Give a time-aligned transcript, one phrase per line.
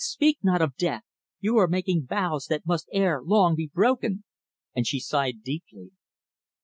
[0.03, 1.03] "Speak not of death.
[1.41, 4.23] You are making vows that must ere long be broken,"
[4.75, 5.91] and she sighed deeply.